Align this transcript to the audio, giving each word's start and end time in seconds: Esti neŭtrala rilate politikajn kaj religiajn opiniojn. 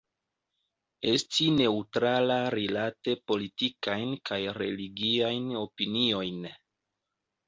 Esti 1.09 1.49
neŭtrala 1.57 2.37
rilate 2.55 3.15
politikajn 3.31 4.13
kaj 4.31 4.39
religiajn 4.61 5.45
opiniojn. 5.61 6.41